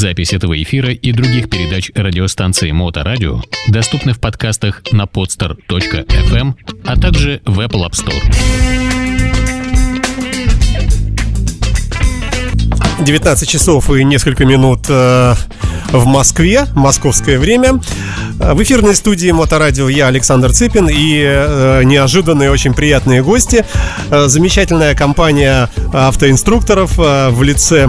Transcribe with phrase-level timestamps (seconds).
[0.00, 6.54] Запись этого эфира и других передач радиостанции Моторадио доступны в подкастах на podster.fm,
[6.86, 8.24] а также в Apple App Store.
[13.04, 15.34] 19 часов и несколько минут э,
[15.92, 17.80] в Москве, московское время.
[18.38, 23.64] Э, в эфирной студии Моторадио я, Александр Цыпин, и э, неожиданные, очень приятные гости.
[24.10, 27.88] Э, замечательная компания автоинструкторов э, в лице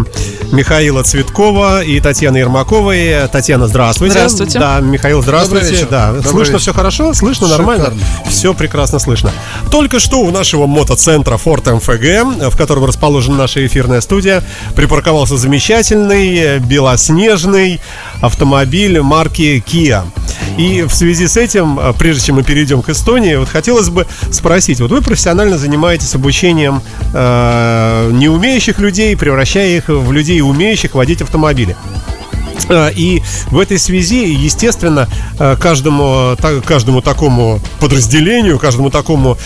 [0.51, 3.27] Михаила Цветкова и Татьяны Ермаковой.
[3.31, 4.13] Татьяна, здравствуйте.
[4.13, 4.59] Здравствуйте.
[4.59, 5.65] Да, Михаил, здравствуйте.
[5.65, 5.87] Добрый вечер.
[5.89, 6.59] Да, Добрый слышно вечер.
[6.59, 7.13] все хорошо?
[7.13, 7.71] Слышно Шикарно.
[7.77, 7.93] нормально?
[8.27, 9.31] Все прекрасно слышно.
[9.69, 14.43] Только что у нашего мотоцентра Ford MFG, в котором расположена наша эфирная студия,
[14.75, 17.79] припарковался замечательный э, белоснежный
[18.21, 20.03] автомобиль марки Kia.
[20.57, 24.05] И в связи с этим, э, прежде чем мы перейдем к Эстонии, вот хотелось бы
[24.31, 26.81] спросить, вот вы профессионально занимаетесь обучением
[27.13, 31.75] э, неумеющих людей, превращая их в людей, умеющих водить автомобили.
[32.69, 35.07] А, И в этой связи, естественно,
[35.39, 39.37] э, каждому, каждому такому подразделению, каждому такому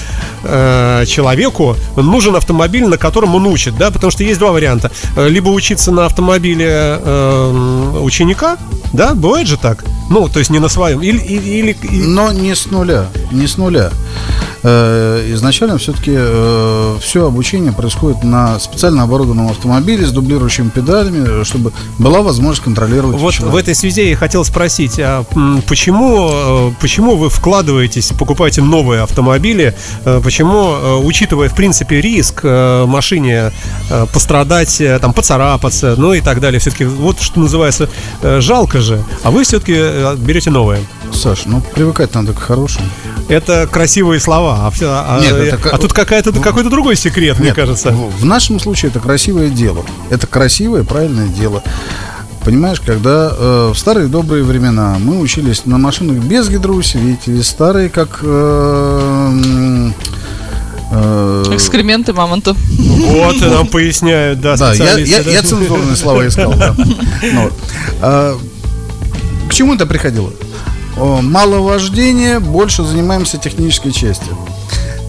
[0.44, 4.92] э, человеку нужен автомобиль, на котором он учит, да, потому что есть два варианта.
[5.16, 8.58] Э, Либо учиться на автомобиле э, ученика,
[8.94, 12.56] да, бывает же так, ну, то есть не на своем, или, или, или- Но не
[12.56, 13.92] с нуля, не с нуля.
[14.64, 16.12] Э, Изначально все-таки
[17.02, 23.34] все обучение происходит на специально оборудованном автомобиле с дублирующими педалями, чтобы была возможность контролировать Вот
[23.34, 23.54] человека.
[23.54, 25.24] в этой связи я хотел спросить, а
[25.68, 29.76] почему, э, почему вы вкладываетесь, покупаете новые автомобили,
[30.06, 33.52] э, почему, э, учитывая, в принципе, риск э, машине
[33.90, 37.90] э, пострадать, э, там, поцарапаться, ну и так далее, все-таки, вот что называется,
[38.22, 39.74] э, жалко же, а вы все-таки
[40.18, 40.84] берете новые.
[41.14, 42.86] Саш, ну привыкать надо к хорошему.
[43.28, 47.38] Это красивые слова, а, всё- а- Нет, это ка- а тут какая-то, какой-то другой секрет,
[47.40, 47.92] мне Нет, кажется.
[47.92, 49.84] В, в нашем случае это красивое дело.
[50.10, 51.64] Это красивое, правильное дело.
[52.44, 58.20] Понимаешь, когда э, в старые добрые времена мы учились на машинах без гидроусилителей, старые как
[58.22, 59.90] э,
[60.92, 62.54] э, Экскременты мамонта.
[62.78, 65.32] Вот, нам поясняют, да, Да, я, я, да.
[65.32, 66.54] я цензурные слова искал.
[66.54, 66.76] да.
[69.56, 70.32] Чему это приходило?
[70.98, 74.38] Мало вождения, больше занимаемся технической частью.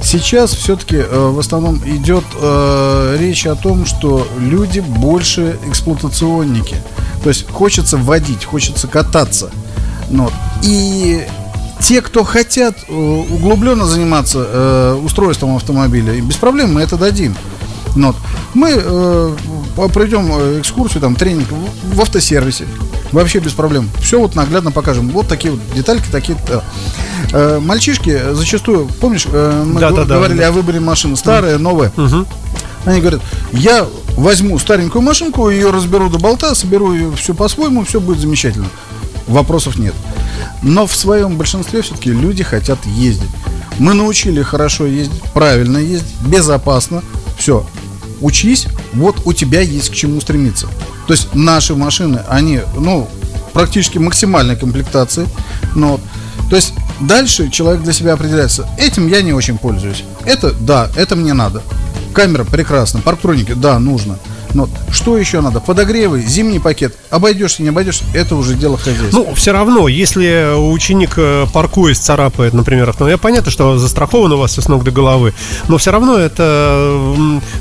[0.00, 6.76] Сейчас все-таки в основном идет э, речь о том, что люди больше эксплуатационники.
[7.24, 9.50] То есть хочется водить, хочется кататься.
[10.10, 10.32] Вот.
[10.62, 11.26] и
[11.80, 17.34] те, кто хотят э, углубленно заниматься э, устройством автомобиля, без проблем мы это дадим.
[17.96, 18.14] Вот.
[18.54, 19.36] Мы э,
[19.92, 21.48] пройдем э, экскурсию, там, тренинг
[21.92, 22.66] в, автосервисе.
[23.12, 23.88] Вообще без проблем.
[24.00, 25.10] Все вот наглядно покажем.
[25.10, 26.36] Вот такие вот детальки, такие.
[26.48, 26.60] э.
[27.32, 30.48] Э, мальчишки зачастую, помнишь, э, мы Да, да, говорили да.
[30.48, 31.92] о выборе машины, старая, новая.
[31.96, 32.26] Мгм.
[32.84, 33.20] Они говорят,
[33.52, 38.66] я возьму старенькую машинку, ее разберу до болта, соберу ее все по-своему, все будет замечательно.
[39.26, 39.94] Вопросов нет.
[40.62, 43.28] Но в своем большинстве все-таки люди хотят ездить.
[43.78, 47.02] Мы научили хорошо ездить, правильно ездить, безопасно.
[47.36, 47.66] Все.
[48.20, 50.66] Учись, вот у тебя есть к чему стремиться.
[51.06, 53.08] То есть наши машины, они, ну,
[53.52, 55.26] практически максимальной комплектации.
[55.74, 56.00] Но,
[56.50, 58.68] то есть дальше человек для себя определяется.
[58.78, 60.04] Этим я не очень пользуюсь.
[60.24, 61.62] Это, да, это мне надо.
[62.12, 64.18] Камера прекрасно, парктроники, да, нужно.
[64.56, 65.60] Но что еще надо?
[65.60, 66.96] Подогревы, зимний пакет.
[67.10, 69.18] Обойдешься, не обойдешься, это уже дело хозяйства.
[69.18, 74.52] Ну, все равно, если ученик, э, паркуясь, царапает, например, автомобиль, понятно, что застраховано у вас
[74.52, 75.34] все с ног до головы,
[75.68, 76.96] но все равно это,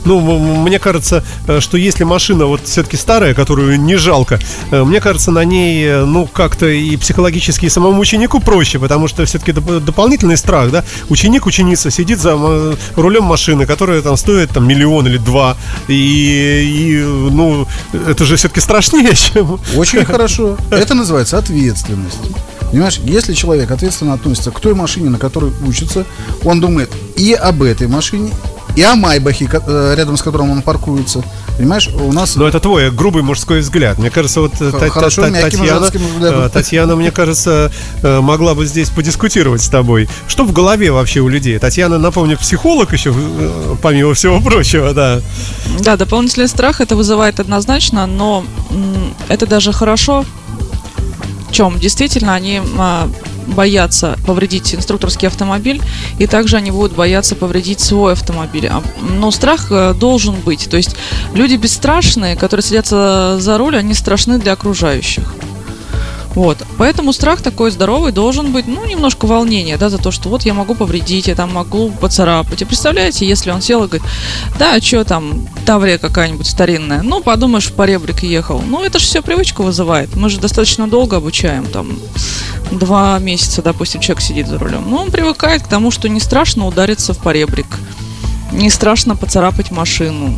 [0.05, 4.39] ну, мне кажется, э, что если машина вот все-таки старая, которую не жалко,
[4.71, 9.09] э, мне кажется, на ней, э, ну, как-то и психологически и самому ученику проще, потому
[9.09, 12.37] что все-таки дополнительный страх, да, ученик, ученица сидит за
[12.95, 15.57] рулем машины, которая там стоит там миллион или два,
[15.89, 19.59] и, и, ну, это же все-таки страшнее, чем...
[19.75, 20.57] Очень хорошо.
[20.71, 22.19] Это называется ответственность.
[22.71, 26.05] Понимаешь, если человек ответственно относится к той машине, на которой учится,
[26.43, 28.31] он думает и об этой машине,
[28.75, 31.23] и о Майбахе, э, рядом с которым он паркуется.
[31.57, 32.35] Понимаешь, у нас...
[32.35, 33.97] Но это твой грубый мужской взгляд.
[33.97, 35.89] Мне кажется, вот э, Та- хорошо, Та- мягким Татьяна,
[36.21, 37.71] э, Татьяна, мне кажется,
[38.03, 40.09] э, могла бы здесь подискутировать с тобой.
[40.27, 41.57] Что в голове вообще у людей?
[41.57, 43.13] Татьяна, напомню, психолог еще,
[43.81, 45.21] помимо всего прочего, да.
[45.79, 48.43] Да, дополнительный страх это вызывает однозначно, но
[49.29, 50.25] это даже хорошо.
[51.49, 51.79] В чем?
[51.79, 53.09] Действительно, они а,
[53.47, 55.81] боятся повредить инструкторский автомобиль,
[56.19, 58.67] и также они будут бояться повредить свой автомобиль.
[58.67, 58.81] А,
[59.19, 60.69] Но страх э, должен быть.
[60.69, 60.95] То есть
[61.33, 65.33] люди бесстрашные, которые садятся за руль, они страшны для окружающих.
[66.35, 66.57] Вот.
[66.77, 70.53] Поэтому страх такой здоровый должен быть, ну, немножко волнения, да, за то, что вот я
[70.53, 72.61] могу повредить, я там могу поцарапать.
[72.61, 74.07] И представляете, если он сел и говорит,
[74.59, 78.61] да, а что там, Таврия какая-нибудь старинная, ну, подумаешь, в поребрик ехал.
[78.61, 80.13] Ну, это же все привычку вызывает.
[80.15, 81.97] Мы же достаточно долго обучаем, там,
[82.69, 84.83] два месяца, допустим, человек сидит за рулем.
[84.89, 87.67] Ну, он привыкает к тому, что не страшно удариться в поребрик,
[88.51, 90.37] не страшно поцарапать машину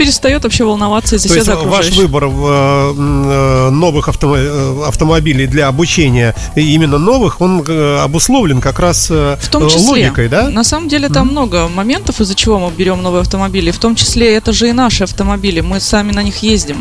[0.00, 6.96] перестает вообще волноваться из-за себя ваш выбор в, э, новых э, автомобилей для обучения, именно
[6.96, 10.48] новых, он э, обусловлен как раз в том числе, логикой, да?
[10.48, 11.32] На самом деле там mm-hmm.
[11.32, 13.70] много моментов, из-за чего мы берем новые автомобили.
[13.70, 16.78] В том числе это же и наши автомобили, мы сами на них ездим.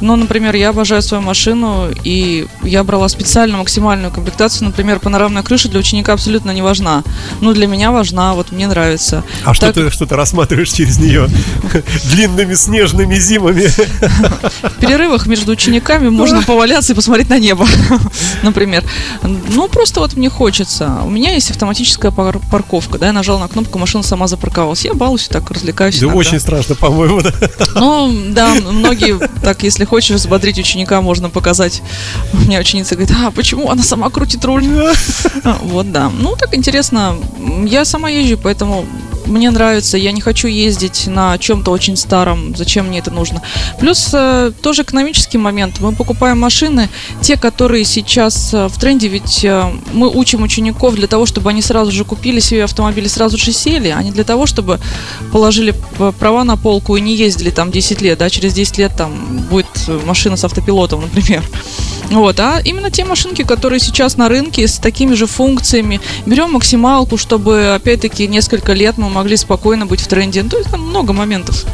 [0.00, 4.66] Ну, например, я обожаю свою машину, и я брала специально максимальную комплектацию.
[4.66, 7.02] Например, панорамная крыша для ученика абсолютно не важна.
[7.40, 9.24] Ну, для меня важна, вот мне нравится.
[9.42, 9.56] А так...
[9.56, 11.28] что, ты, что ты рассматриваешь через нее?
[12.10, 13.66] Длинными снежными зимами?
[14.62, 17.66] В перерывах между учениками можно поваляться и посмотреть на небо,
[18.42, 18.84] например.
[19.22, 20.98] Ну, просто вот мне хочется.
[21.04, 24.84] У меня есть автоматическая пар- парковка, да, я нажал на кнопку, машина сама запарковалась.
[24.84, 25.98] Я балуюсь, так развлекаюсь.
[26.00, 27.32] Да очень страшно, по-моему, да.
[27.74, 31.82] Ну, да, многие так, если хочешь взбодрить ученика, можно показать.
[32.32, 34.64] У меня ученица говорит, а почему она сама крутит руль?
[35.62, 36.10] Вот, да.
[36.10, 37.16] Ну, так интересно.
[37.66, 38.86] Я сама езжу, поэтому
[39.26, 43.42] мне нравится, я не хочу ездить на чем-то очень старом, зачем мне это нужно.
[43.78, 45.80] Плюс э, тоже экономический момент.
[45.80, 46.88] Мы покупаем машины,
[47.20, 51.62] те, которые сейчас э, в тренде, ведь э, мы учим учеников для того, чтобы они
[51.62, 54.80] сразу же купили себе автомобиль, сразу же сели, а не для того, чтобы
[55.32, 55.74] положили
[56.18, 59.12] права на полку и не ездили там 10 лет, да, через 10 лет там
[59.50, 59.66] будет
[60.04, 61.42] машина с автопилотом, например.
[62.10, 66.00] Вот, а именно те машинки, которые сейчас на рынке с такими же функциями.
[66.24, 70.42] Берем максималку, чтобы, опять-таки, несколько лет мы могли спокойно быть в тренде.
[70.42, 71.64] Ну, то есть там много моментов.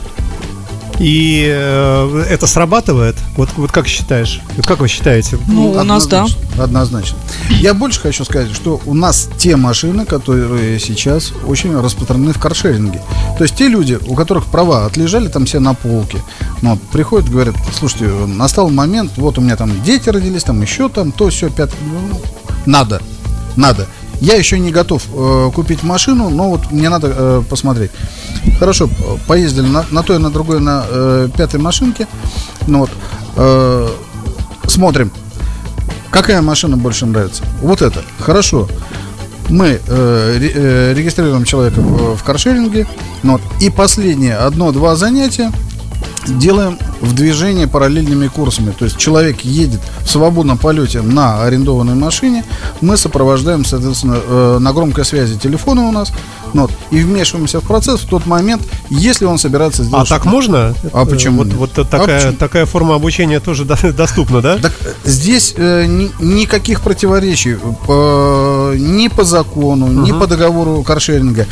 [1.02, 3.16] И э, это срабатывает?
[3.37, 4.40] Вот, вот как считаешь?
[4.56, 5.37] Вот как вы считаете?
[5.49, 6.26] Ну, у нас да.
[6.56, 7.19] Однозначно.
[7.50, 13.02] Я больше хочу сказать, что у нас те машины, которые сейчас очень распространены в каршеринге.
[13.37, 16.19] То есть те люди, у которых права отлежали там все на полке,
[16.60, 21.10] ну, приходят, говорят, слушайте, настал момент, вот у меня там дети родились, там еще там,
[21.10, 22.20] то, все, пятое, ну,
[22.64, 23.02] надо,
[23.56, 23.88] надо.
[24.23, 27.91] Я еще не готов э, купить машину, но вот мне надо э, посмотреть.
[28.61, 28.89] Хорошо,
[29.27, 32.07] поездили на, на той, на другой, на э, пятой машинке.
[32.69, 32.91] Ну вот,
[33.35, 33.89] э,
[34.69, 35.11] смотрим,
[36.13, 37.43] какая машина больше нравится.
[37.63, 38.69] Вот это, хорошо.
[39.49, 42.87] Мы э, э, регистрируем человека в, в каршеринге.
[43.25, 45.51] Ну, вот, и последнее одно-два занятия
[46.27, 48.73] делаем в движении параллельными курсами.
[48.77, 52.45] То есть человек едет в свободном полете на арендованной машине,
[52.81, 56.13] мы сопровождаем, соответственно, э, на громкой связи телефона у нас,
[56.55, 60.11] ну, вот, и вмешиваемся в процесс в тот момент, если он собирается сделать.
[60.11, 60.75] А так можно?
[60.93, 61.45] А почему?
[61.45, 63.65] Вот, вот такая, а такая форма обучения тоже
[63.97, 64.59] доступна, да?
[64.59, 64.73] Так,
[65.05, 67.57] здесь э, ни, никаких противоречий
[67.89, 70.01] э, ни по закону, угу.
[70.01, 71.47] ни по договору каршеринга.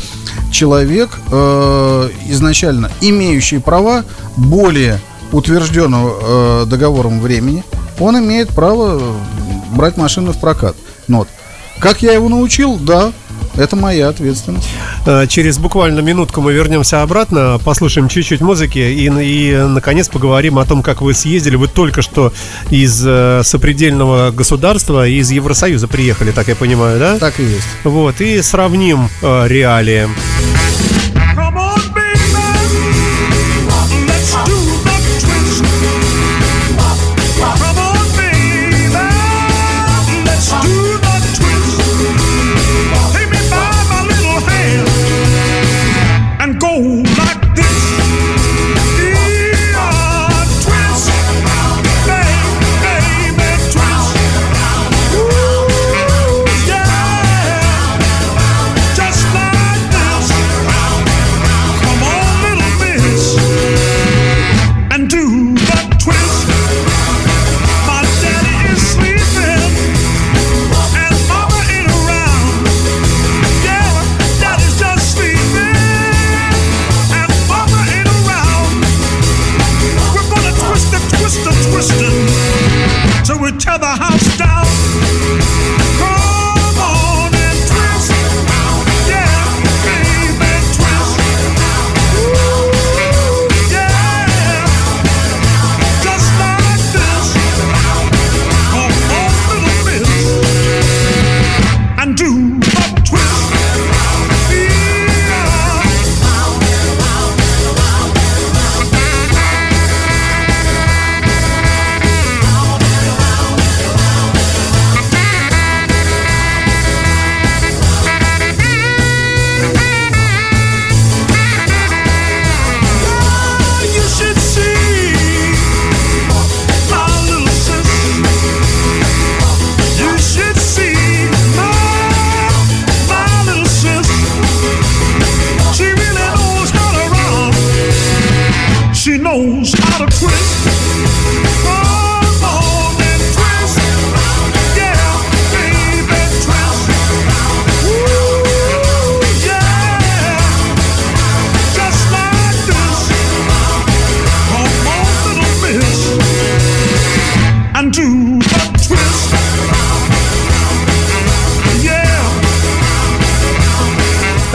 [0.51, 4.05] Человек э, изначально имеющий права
[4.61, 5.01] более
[5.33, 7.65] утвержденного э, договором времени,
[7.99, 9.01] он имеет право
[9.73, 10.77] брать машину в прокат.
[11.09, 11.29] Но вот.
[11.79, 13.11] Как я его научил, да,
[13.57, 14.69] это моя ответственность.
[15.07, 20.67] Э, через буквально минутку мы вернемся обратно, послушаем чуть-чуть музыки и, и наконец поговорим о
[20.67, 21.57] том, как вы съездили.
[21.57, 22.33] Вы только что
[22.69, 27.19] из э, сопредельного государства, из Евросоюза приехали, так я понимаю, да?
[27.19, 27.69] Так и есть.
[27.85, 30.07] Вот, и сравним э, реалии.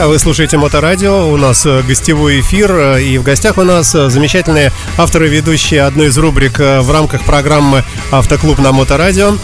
[0.06, 4.08] Вы слушаете Моторадио, у нас э, гостевой эфир, э, и в гостях у нас э,
[4.08, 7.82] замечательные авторы, ведущие одной из рубрик в рамках программы
[8.12, 9.36] «Автоклуб на Моторадио».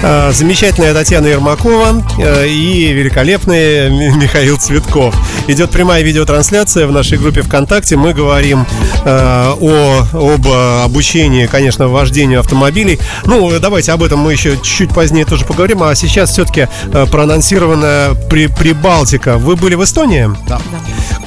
[0.00, 5.14] Э, Замечательная Татьяна Ермакова э, и великолепный Ми- Михаил Цветков.
[5.48, 7.96] Идет прямая видеотрансляция в нашей группе ВКонтакте.
[7.96, 8.64] Мы говорим
[9.04, 10.46] э, о, об
[10.84, 13.00] обучении, конечно, вождению автомобилей.
[13.24, 15.82] Ну, давайте об этом мы еще чуть позднее тоже поговорим.
[15.82, 16.68] А сейчас все-таки
[17.10, 19.36] проанонсирована при, Прибалтика.
[19.36, 20.30] Вы были в Эстонии?
[20.46, 20.60] Да.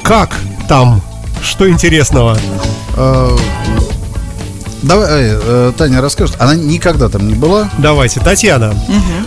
[0.02, 0.34] Как
[0.68, 1.02] там?
[1.42, 2.38] Что интересного?
[4.82, 6.36] Э, Давай, э, Таня расскажет.
[6.40, 7.70] Она никогда там не была.
[7.78, 8.74] Давайте, Татьяна.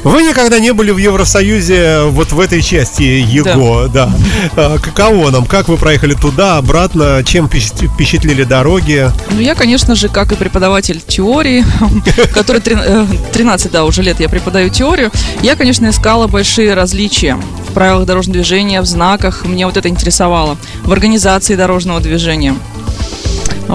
[0.03, 4.09] Вы никогда не были в Евросоюзе вот в этой части ЕГО, да.
[4.55, 5.45] А, Каково нам?
[5.45, 7.23] Как вы проехали туда, обратно?
[7.25, 9.09] Чем впечат- впечатлили дороги?
[9.31, 11.65] Ну, я, конечно же, как и преподаватель теории,
[12.33, 17.37] который трин- э, 13, да, уже лет я преподаю теорию, я, конечно, искала большие различия
[17.69, 19.45] в правилах дорожного движения, в знаках.
[19.45, 20.57] Мне вот это интересовало.
[20.83, 22.55] В организации дорожного движения.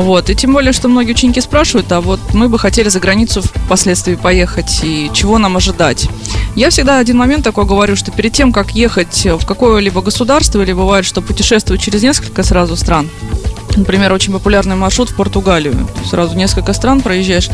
[0.01, 3.43] Вот, и тем более, что многие ученики спрашивают, а вот мы бы хотели за границу
[3.43, 6.09] впоследствии поехать, и чего нам ожидать?
[6.57, 10.73] Я всегда один момент такой говорю, что перед тем, как ехать в какое-либо государство, или
[10.73, 13.11] бывает, что путешествовать через несколько сразу стран,
[13.77, 15.87] Например, очень популярный маршрут в Португалию.
[16.05, 17.51] Сразу несколько стран проезжаешь.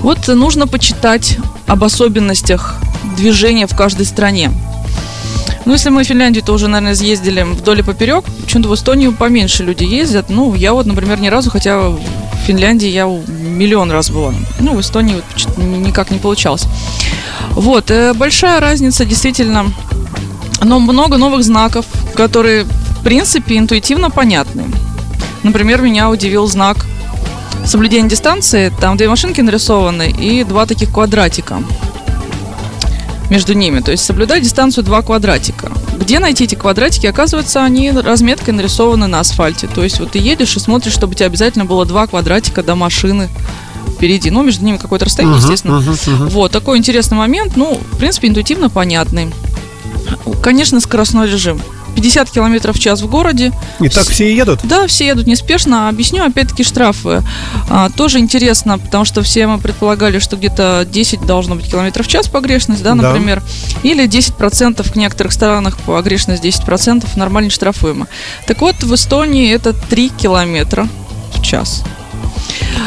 [0.00, 2.76] Вот нужно почитать об особенностях
[3.18, 4.50] движения в каждой стране.
[5.66, 8.24] Ну, если мы в Финляндию, то уже, наверное, съездили вдоль и поперек.
[8.44, 10.30] Почему-то в Эстонию поменьше люди ездят.
[10.30, 12.00] Ну, я вот, например, ни разу, хотя в
[12.46, 14.32] Финляндии я миллион раз была.
[14.58, 16.64] Ну, в Эстонии вот никак не получалось.
[17.50, 19.66] Вот, э, большая разница действительно.
[20.62, 24.64] Но много новых знаков, которые, в принципе, интуитивно понятны.
[25.42, 26.86] Например, меня удивил знак
[27.66, 28.72] соблюдения дистанции.
[28.80, 31.62] Там две машинки нарисованы и два таких квадратика
[33.30, 33.80] между ними.
[33.80, 35.72] То есть соблюдать дистанцию два квадратика.
[35.98, 37.06] Где найти эти квадратики?
[37.06, 39.68] Оказывается, они разметкой нарисованы на асфальте.
[39.68, 42.74] То есть вот ты едешь и смотришь, чтобы у тебя обязательно было два квадратика до
[42.74, 43.28] машины
[43.94, 44.30] впереди.
[44.30, 45.82] Ну, между ними какое-то расстояние, естественно.
[46.28, 47.56] Вот, такой интересный момент.
[47.56, 49.30] Ну, в принципе, интуитивно понятный.
[50.42, 51.60] Конечно, скоростной режим.
[51.90, 53.52] 50 километров в час в городе.
[53.80, 54.60] И так все и едут?
[54.64, 55.88] Да, все едут неспешно.
[55.88, 57.22] Объясню, опять-таки, штрафы.
[57.68, 62.08] А, тоже интересно, потому что все мы предполагали, что где-то 10 должно быть километров в
[62.10, 63.02] час погрешность, да, Да.
[63.12, 63.42] например.
[63.82, 68.06] Или 10% в некоторых странах погрешность 10% нормально штрафуемо.
[68.46, 70.88] Так вот, в Эстонии это 3 километра
[71.34, 71.82] в час.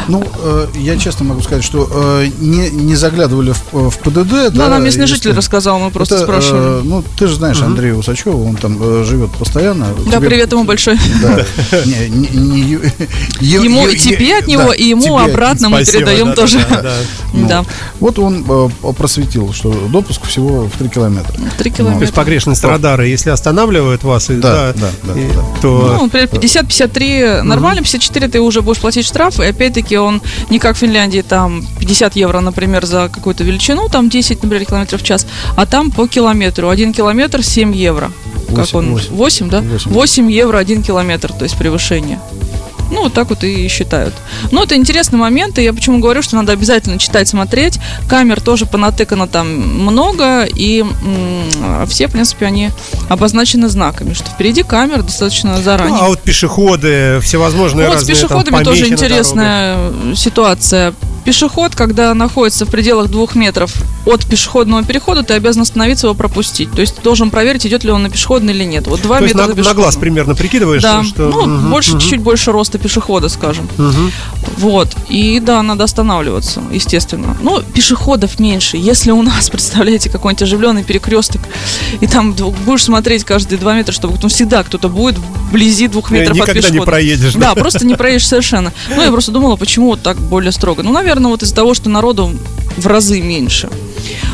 [0.08, 4.54] Ну, э, я честно могу сказать, что э, не, не заглядывали в, в ПДД.
[4.54, 6.80] Да, нам местный если- житель рассказал, мы просто Это, спрашивали.
[6.80, 9.88] э, ну, ты же знаешь Андрея Усачева, он там э, живет постоянно.
[10.06, 10.98] да, Тебе- привет ему большой.
[11.22, 11.46] Да.
[11.86, 12.82] Не, не- не ю-
[13.40, 16.60] Ему и тебе от него, да, и ему обратно мы Спасибо, передаем да, тоже.
[16.70, 16.92] да, да, да.
[17.34, 17.66] Ну, Да,
[18.00, 21.34] Вот он э, просветил, что допуск всего в 3 километра.
[21.34, 22.14] 3 То есть километра.
[22.14, 25.42] погрешность радара, если останавливают вас, и- Да, да, да, и- да.
[25.62, 25.96] то...
[25.98, 30.76] Ну, например, 50-53 нормально, 54 ты уже будешь платить штраф, и опять-таки он не как
[30.76, 35.28] в Финляндии, там 50 евро, например, за какую-то величину, там 10, например, километров в час,
[35.56, 36.70] а там по километру.
[36.70, 38.12] Один километр 7 евро.
[38.50, 38.92] Как Восемь, он?
[38.92, 39.16] восемь.
[39.16, 39.62] 8, да?
[39.62, 39.92] Восемь.
[39.92, 42.20] 8 евро один километр, то есть превышение.
[42.92, 44.14] Ну, вот так вот и считают.
[44.52, 47.80] Но это интересный момент, и я почему говорю, что надо обязательно читать, смотреть.
[48.08, 52.70] Камер тоже понатыкано там много, и м, все, в принципе, они
[53.10, 55.96] обозначены знаками, что впереди камер достаточно заранее.
[55.98, 60.14] Ну, а вот пешеходы, всевозможные Вот с разные там пешеходами тоже помехи на интересная э,
[60.16, 60.94] ситуация.
[61.26, 63.70] Пешеход, когда находится в пределах двух метрах
[64.06, 66.70] от пешеходного перехода, ты обязан остановиться его пропустить.
[66.72, 68.88] То есть ты должен проверить, идет ли он на пешеходный или нет.
[68.88, 71.30] Вот два То есть метра на, на глаз примерно прикидываешь, Да, что...
[71.30, 73.70] ну, Мгм, больше, мгм, чуть-чуть больше роста пешехода, скажем.
[73.78, 74.12] мгм.
[74.58, 74.90] Вот.
[75.08, 77.38] И да, надо останавливаться, естественно.
[77.42, 78.76] Ну, пешеходов меньше.
[78.76, 81.42] Если у нас, представляете, какой-нибудь оживленный перекресток,
[82.02, 86.32] и там будешь смотреть каждые два метра, чтобы ну, всегда кто-то будет вблизи двух метров
[86.32, 86.92] от Никогда не пешехода.
[86.92, 87.34] проедешь.
[87.36, 88.74] Да, просто не проедешь совершенно.
[88.94, 90.84] Ну, я просто думала, почему вот так более строго.
[90.84, 92.32] Ну, наверное, вот из-за того, что народу
[92.78, 93.70] в разы меньше.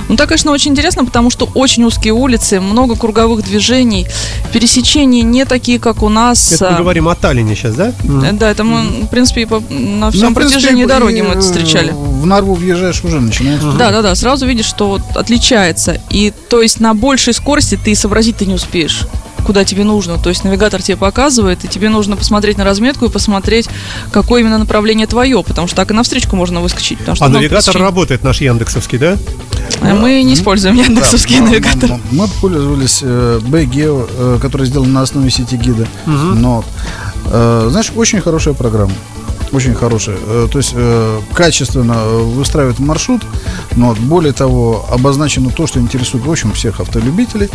[0.08, 4.08] Ну, так, конечно, очень интересно, потому что очень узкие улицы, много круговых движений,
[4.52, 6.54] пересечения не такие, как у нас.
[6.54, 7.94] Это мы а, говорим о Таллине сейчас, да?
[8.24, 9.60] Э, Да, это мы, в принципе, на
[10.08, 11.92] Ну, всем принципе, протяжении и- дороги мы это встречали.
[11.92, 13.62] В Нарву въезжаешь, уже начинаешь.
[13.78, 16.02] Да, да, да, сразу видишь, что вот отличается.
[16.10, 19.06] И то есть на большей скорости ты и сообразить ты не успеешь
[19.44, 20.18] куда тебе нужно.
[20.18, 23.68] То есть навигатор тебе показывает, и тебе нужно посмотреть на разметку и посмотреть,
[24.12, 26.98] какое именно направление твое, потому что так и на встречку можно выскочить.
[27.00, 27.86] потому что А навигатор пересечений.
[27.86, 29.18] работает наш Яндексовский, да?
[29.82, 31.92] А Мы не используем Да, яндексовский м- навигатор.
[31.92, 35.88] м- Мы пользовались э, BGeo, э, который сделан на основе сети гида.
[36.06, 36.64] Но,
[37.26, 38.92] э, знаешь, очень хорошая программа.
[39.52, 40.18] Очень хорошая.
[40.20, 43.22] Э, То есть э, качественно выстраивает маршрут,
[43.76, 47.50] но более того, обозначено то, что интересует, в общем, всех автолюбителей.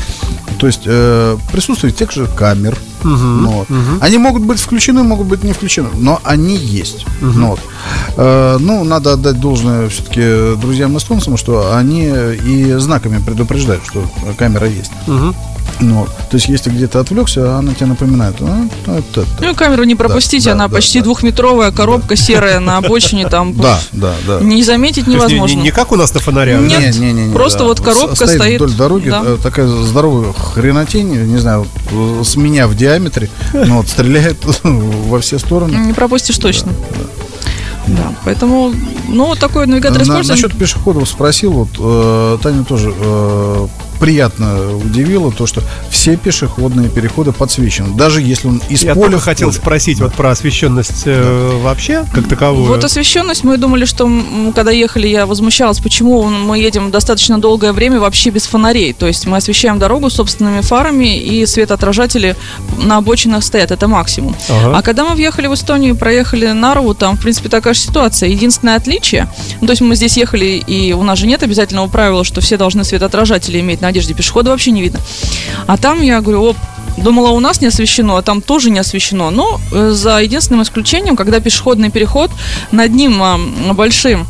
[0.58, 2.78] То есть э, присутствие тех же камер.
[3.02, 3.68] Ну вот.
[4.00, 7.04] Они могут быть включены, могут быть не включены, но они есть.
[7.20, 7.60] Ну вот.
[8.16, 14.02] Ну, надо отдать должное все-таки друзьям эстонцам, что они и знаками предупреждают, что
[14.38, 14.92] камера есть.
[15.80, 16.08] Ну, вот.
[16.08, 18.36] то есть, если где-то отвлекся, она тебе напоминает.
[18.40, 19.26] «А, это, это».
[19.40, 21.04] Ну, камеру не пропустите, да, она да, почти да.
[21.04, 24.40] двухметровая коробка серая на обочине, там Да, да, да.
[24.40, 25.60] не заметить невозможно.
[25.60, 26.60] Не, как у нас на фонарях.
[26.60, 31.08] Нет, Не, не, не, не, просто вот коробка Стоит вдоль дороги, э, такая здоровая хренотень,
[31.26, 31.66] не знаю,
[32.24, 35.74] с меня в диаметре, но вот стреляет во все стороны.
[35.76, 36.72] Не пропустишь точно.
[37.86, 38.72] Да, поэтому,
[39.08, 40.40] ну, вот такой навигатор На- используем.
[40.40, 43.66] насчет пешеходов спросил, вот э, Таня тоже э,
[43.98, 49.22] приятно удивила то, что все пешеходные переходы подсвечены, даже если он из Я поля в
[49.22, 49.60] хотел поле.
[49.60, 52.66] спросить вот про освещенность э, вообще, как таковую.
[52.66, 54.10] Вот освещенность, мы думали, что
[54.54, 58.92] когда ехали, я возмущалась, почему мы едем достаточно долгое время вообще без фонарей.
[58.92, 62.36] То есть мы освещаем дорогу собственными фарами, и светоотражатели
[62.82, 64.36] на обочинах стоят, это максимум.
[64.48, 64.78] Ага.
[64.78, 68.28] А когда мы въехали в Эстонию и проехали Нарву, там, в принципе, такая же ситуация.
[68.28, 69.28] Единственное отличие,
[69.60, 72.56] ну, то есть мы здесь ехали, и у нас же нет обязательного правила, что все
[72.56, 75.00] должны светоотражатели иметь на одежде, пешехода вообще не видно.
[75.66, 76.56] А там я говорю, оп,
[76.96, 79.32] Думала, у нас не освещено, а там тоже не освещено.
[79.32, 82.30] Но э, за единственным исключением, когда пешеходный переход,
[82.70, 83.36] над ним а,
[83.72, 84.28] большим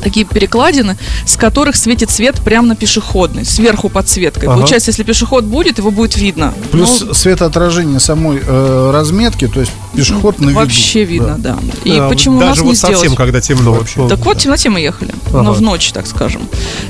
[0.00, 4.48] такие перекладины, с которых светит свет прямо на пешеходный, сверху подсветкой.
[4.48, 4.58] Ага.
[4.58, 6.54] Получается, если пешеход будет, его будет видно.
[6.72, 10.54] Плюс Ну, светоотражение самой э, разметки, то есть пешеход на виду.
[10.58, 11.58] вообще видно, да.
[11.84, 12.96] И А, почему у нас Даже не вот сделать?
[12.96, 13.72] совсем, когда темно.
[13.72, 14.08] Вообще.
[14.08, 15.12] Так вот, в темноте мы ехали.
[15.28, 15.42] Ага.
[15.42, 16.42] Но в ночь, так скажем.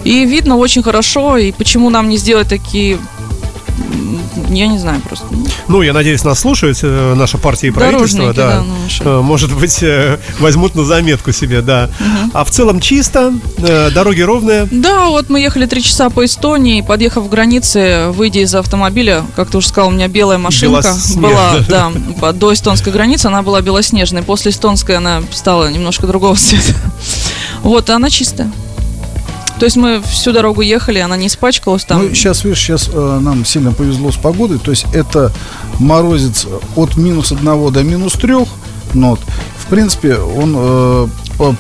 [0.05, 1.37] И видно очень хорошо.
[1.37, 2.99] И почему нам не сделать такие...
[4.51, 5.27] Я не знаю просто.
[5.69, 8.33] Ну, я надеюсь, нас слушают э, наша партия и правительство.
[8.35, 8.51] Да.
[8.51, 9.21] да, ну, что.
[9.21, 11.89] Э, Может быть, э, возьмут на заметку себе, да.
[12.35, 14.67] А в целом чисто, э, дороги ровные.
[14.71, 19.51] Да, вот мы ехали три часа по Эстонии, подъехав к границе, выйдя из автомобиля, как
[19.51, 23.61] ты уже сказал, у меня белая машинка была, да, по- до эстонской границы она была
[23.61, 26.75] белоснежной, после эстонской она стала немножко другого цвета.
[27.63, 28.51] Вот, она чистая.
[29.61, 32.03] То есть мы всю дорогу ехали, она не испачкалась там.
[32.03, 34.59] Ну, сейчас, видишь, сейчас нам сильно повезло с погодой.
[34.59, 35.31] То есть это
[35.79, 36.47] морозец
[36.77, 38.37] от минус 1 до минус 3.
[38.95, 41.09] Но в принципе, он э,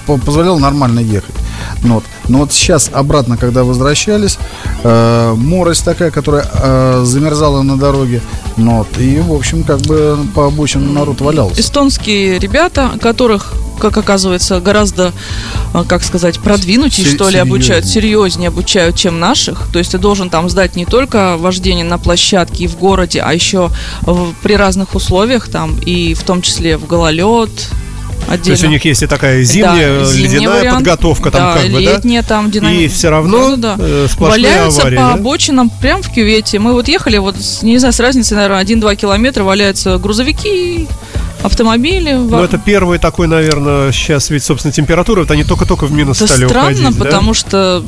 [0.07, 1.35] позволял нормально ехать.
[1.83, 4.38] Но вот, но вот сейчас обратно, когда возвращались,
[4.83, 8.23] э, морось такая, которая э, замерзала на дороге.
[8.57, 11.61] Но вот, и, в общем, как бы по обочинам народ валялся.
[11.61, 15.12] эстонские ребята, которых, как оказывается, гораздо,
[15.73, 18.12] а, как сказать, продвинутее, что ли, обучают, серьезнее.
[18.21, 19.69] серьезнее обучают, чем наших.
[19.73, 23.33] То есть ты должен там сдать не только вождение на площадке и в городе, а
[23.33, 23.71] еще
[24.03, 27.51] в- при разных условиях там, и в том числе в гололед,
[28.26, 28.70] То есть у отдельно.
[28.72, 30.78] них есть и такая зимняя, Да, ледяная вариант.
[30.78, 31.92] подготовка там да, как бы, да?
[31.94, 33.76] летняя там динам- И все равно Да-да-да.
[33.85, 35.12] э, сплошные Валяются аварии, по да?
[35.14, 36.59] обочинам прям в кювете.
[36.59, 40.87] Мы вот ехали, вот, не знаю, с разницей, наверное, 1-2 километра валяются грузовики,
[41.42, 42.12] автомобили.
[42.12, 46.33] Ну, это первый такой, наверное, сейчас ведь, собственно, температура, вот они только-только в минус Это
[46.33, 47.04] стали странно, уходить, да?
[47.04, 47.83] потому что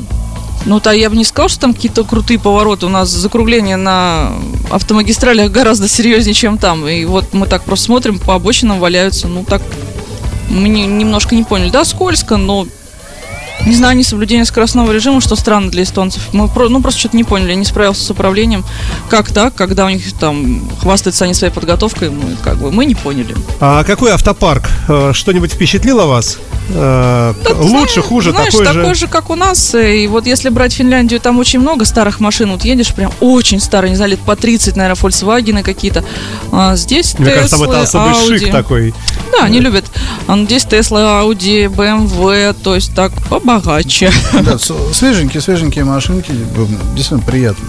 [0.65, 2.85] ну, то я бы не сказал, что там какие-то крутые повороты.
[2.85, 4.31] У нас закругление на
[4.71, 6.87] автомагистралях гораздо серьезнее, чем там.
[6.87, 9.27] И вот мы так просто смотрим, по обочинам валяются.
[9.27, 9.61] Ну, так
[10.49, 11.69] мы не- немножко не поняли.
[11.69, 12.67] Да, скользко, но
[13.65, 16.21] не знаю, несоблюдение скоростного режима, что странно для эстонцев.
[16.33, 18.65] Мы про- ну, просто что-то не поняли, не справился с управлением.
[19.09, 22.95] Как так, когда у них там хвастаются они своей подготовкой, мы как бы мы не
[22.95, 23.35] поняли.
[23.61, 24.69] А какой автопарк?
[24.89, 26.39] Э, Что-нибудь впечатлило вас?
[26.69, 29.01] Э, Да, Лучше, знаешь, хуже, знаешь, такой, такой же?
[29.01, 29.75] же, как у нас.
[29.75, 32.51] И вот если брать Финляндию, там очень много старых машин.
[32.51, 36.03] Вот едешь прям очень старые, не знаю, лет по 30, наверное, Volkswagen какие-то.
[36.51, 38.39] А здесь Мне кажется, там это особый Audi.
[38.39, 38.93] шик такой.
[39.37, 39.85] Да, они любят.
[40.27, 44.11] А здесь Тесла, Audi, BMW, то есть так побогаче.
[44.43, 44.57] Да,
[44.93, 46.65] свеженькие, свеженькие машинки, э,
[46.95, 47.65] действительно приятно.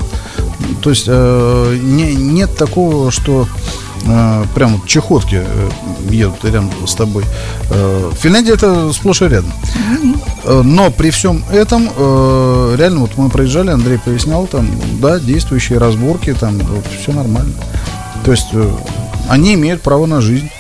[0.83, 3.47] То есть э, не- нет такого, что
[4.07, 5.71] э, прям вот чехотки э,
[6.11, 7.25] едут рядом с тобой.
[7.71, 9.53] Э, Финляндия это сплошь и рядом.
[10.45, 14.69] Э, Но при всем этом, э, реально, вот мы проезжали, Андрей пояснял, там,
[15.01, 16.61] да, действующие разборки, там,
[17.01, 17.53] все нормально.
[18.25, 18.71] То есть э,
[19.29, 20.51] они имеют право на жизнь.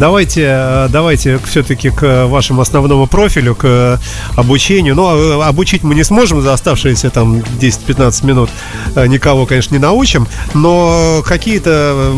[0.00, 4.00] Давайте, э, давайте все-таки к вашему основному профилю, к
[4.34, 4.94] обучению.
[4.94, 8.48] Ну, э, обучить мы не сможем за оставшиеся там 10-15 минут.
[8.96, 10.26] Э, Никого, конечно, не научим.
[10.54, 12.14] Но какие-то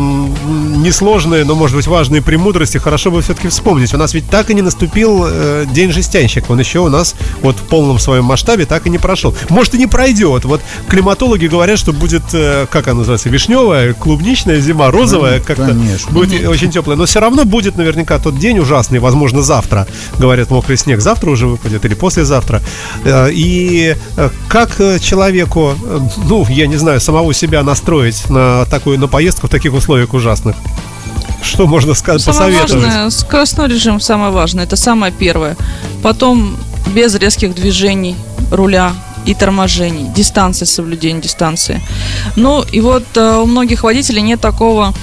[0.77, 3.93] несложные, но, может быть, важные премудрости хорошо бы все-таки вспомнить.
[3.93, 5.27] У нас ведь так и не наступил
[5.65, 6.53] День жестянщика.
[6.53, 9.35] Он еще у нас вот в полном своем масштабе так и не прошел.
[9.49, 10.45] Может, и не пройдет.
[10.45, 15.75] Вот климатологи говорят, что будет, как она называется, вишневая, клубничная зима, розовая, Ну, как-то
[16.11, 16.97] будет очень теплая.
[16.97, 19.87] Но все равно будет будет наверняка тот день ужасный, возможно, завтра,
[20.19, 22.61] говорят, мокрый снег, завтра уже выпадет или послезавтра.
[23.05, 25.73] Э, И э, как э, человеку,
[26.29, 30.55] ну, я не знаю, самого себя настроить на такую, на поездку в таких условиях ужасных?
[31.41, 32.85] Что можно сказать, Самое посоветовать?
[32.85, 35.55] важное, скоростной режим самое важное, это самое первое.
[36.01, 36.55] Потом
[36.95, 38.15] без резких движений
[38.51, 38.93] руля
[39.25, 41.81] и торможений, дистанция, соблюдение дистанции.
[42.35, 44.93] Ну и вот э, у многих водителей нет такого,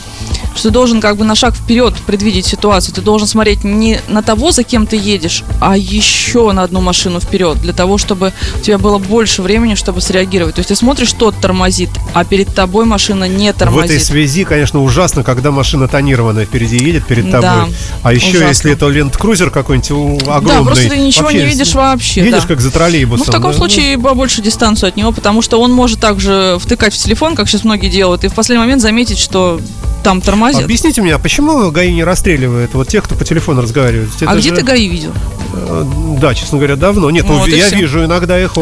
[0.61, 2.94] что ты должен как бы на шаг вперед предвидеть ситуацию.
[2.94, 7.18] Ты должен смотреть не на того, за кем ты едешь, а еще на одну машину
[7.18, 10.57] вперед, для того, чтобы у тебя было больше времени, чтобы среагировать.
[10.57, 13.90] То есть ты смотришь, тот тормозит, а перед тобой машина не В тормозит.
[13.90, 17.75] этой связи, конечно, ужасно, когда машина тонированная впереди едет перед Да, тобой.
[18.03, 18.49] а еще, ужасно.
[18.49, 20.59] если это ленд-крузер какой-нибудь огромный.
[20.59, 22.20] Да, просто ты ничего вообще не видишь вообще.
[22.20, 22.49] Едешь да.
[22.49, 23.25] как за троллейбусом.
[23.25, 23.57] Ну, в таком да?
[23.57, 27.64] случае побольше дистанцию от него, потому что он может также втыкать в телефон, как сейчас
[27.64, 29.59] многие делают, и в последний момент заметить, что
[30.03, 30.63] там тормозит.
[30.65, 34.11] Объясните мне, а почему ГАИ не расстреливает вот тех, кто по телефону разговаривает?
[34.17, 35.13] Это а где же- ты ГАИ видел?
[35.53, 35.85] Э,
[36.21, 37.11] Да, честно говоря, давно.
[37.11, 38.53] Нет, ну, Вот и я вижу иногда их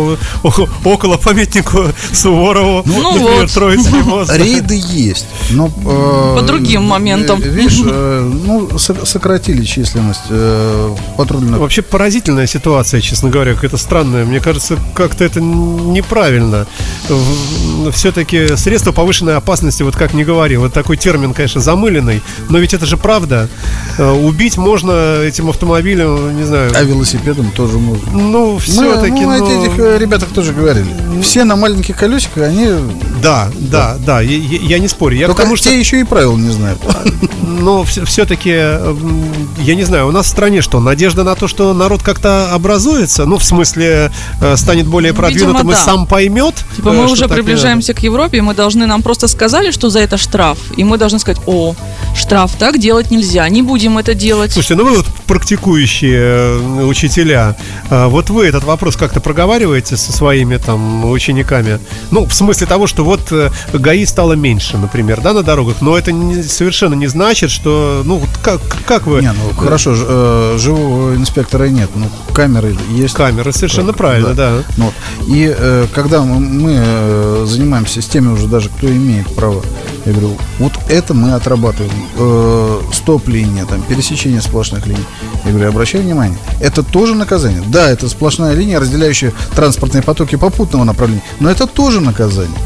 [0.84, 3.50] около памятнику Суворову, Ну например, вот.
[3.52, 4.32] Троицкий мост.
[4.34, 7.40] Рейды есть, но э, По другим моментам.
[7.42, 11.58] э, Видишь, э, ну со- сократили численность э, патрульных.
[11.58, 14.24] Вообще поразительная ситуация, честно говоря, какая-то странная.
[14.24, 16.66] Мне кажется, как-то это неправильно.
[17.92, 22.74] Все-таки средства повышенной опасности, вот как не говори, вот такой термин, конечно, замыленный, но ведь
[22.74, 23.48] это же правда.
[23.98, 28.12] Убить можно этим автомобилем, не знаю, А велосипедом тоже можно.
[28.12, 30.86] ну, Мы, все-таки, мы о этих э, ребятах тоже говорили.
[31.22, 32.68] Все на маленьких колесиках, они
[33.20, 35.16] Да, да, да, я, я- я не спорю.
[35.16, 36.78] Я только потому что те еще и правил не знают.
[37.42, 42.02] Но все-таки, я не знаю, у нас в стране что, надежда на то, что народ
[42.02, 43.24] как-то образуется?
[43.24, 45.82] Ну, в смысле, э, станет более Ну, продвинутым видимо, и да.
[45.84, 46.54] сам поймет?
[46.76, 49.98] Типа э, мы уже приближаемся к Европе, и мы должны, нам просто сказали, что за
[50.00, 51.74] это штраф, и мы должны сказать, о,
[52.14, 54.52] штраф, так делать нельзя, не будем это делать.
[54.52, 57.54] Слушайте, ну вы вот практикующие э, учителя,
[57.90, 61.78] э, вот вы этот вопрос как-то проговариваете со своими там учениками?
[62.10, 65.96] Ну, в смысле того, что вот э, ГАИ стало меньше, например, да, на дорогах, но
[65.96, 69.20] это не- совершенно не значит, что, ну, вот как, как вы...
[69.20, 73.14] Не, ну хорошо, ж- э, живого инспектора нет, ну камеры есть.
[73.14, 74.62] Камеры, совершенно Так, правильно, да.
[74.76, 74.94] Ну, вот.
[75.28, 79.62] И э, когда мы, мы, э, занимаемся с теми уже даже, кто имеет право,
[80.08, 81.92] я говорю, вот это мы отрабатываем.
[82.16, 85.04] Э, стоп-линия, там, пересечение сплошных линий.
[85.44, 87.62] Я говорю, обращай внимание, это тоже наказание.
[87.66, 92.56] Да, это сплошная линия, разделяющая транспортные потоки попутного направления, но это тоже наказание.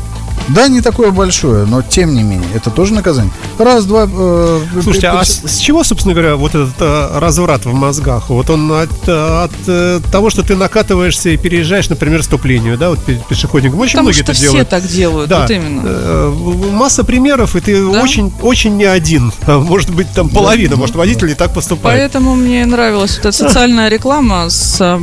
[0.48, 3.32] Да, не такое большое, но тем не менее, это тоже наказание.
[3.58, 4.08] Раз, два.
[4.12, 8.28] э, Слушайте, а с с чего, собственно говоря, вот этот э, разврат в мозгах?
[8.28, 12.90] Вот он от, э, от э, того, что ты накатываешься и переезжаешь, например, стоп-линию, да,
[12.90, 13.78] вот пе- пешеходником.
[13.80, 14.68] Очень Потому многие что это все делают.
[14.68, 15.82] так делают, Да, вот именно.
[15.84, 16.34] Э,
[16.72, 18.02] масса примеров, и ты Да?
[18.02, 19.32] очень, очень не один.
[19.46, 21.98] Может быть, там половина, может, водителей так поступает.
[22.00, 24.98] Поэтому мне нравилась вот эта социальная реклама с а,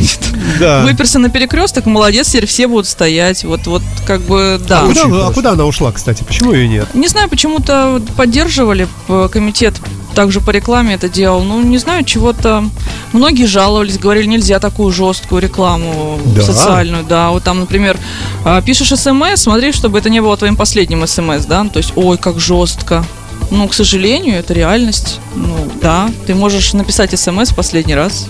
[0.00, 0.58] барашками.
[0.58, 0.82] Да.
[0.82, 3.44] Выперся на перекресток, молодец, теперь все будут стоять.
[3.44, 4.80] Вот, вот как бы, да.
[4.82, 5.32] А куда, Очень а хорошо.
[5.32, 6.22] куда она ушла, кстати?
[6.24, 6.94] Почему ее нет?
[6.94, 9.74] Не знаю, почему-то поддерживали п- комитет
[10.14, 11.42] также по рекламе это делал.
[11.44, 12.64] Ну, не знаю, чего-то...
[13.12, 16.42] Многие жаловались, говорили, нельзя такую жесткую рекламу Да?
[16.42, 17.04] социальную.
[17.04, 17.96] Да, вот там, например,
[18.44, 21.62] а, пишешь смс, смотри, чтобы это не было твоим последним смс, да?
[21.62, 23.04] Ну, То есть, ой, как жестко.
[23.52, 25.20] Ну, к сожалению, это реальность.
[25.36, 28.26] Ну, да, ты можешь написать смс в последний раз.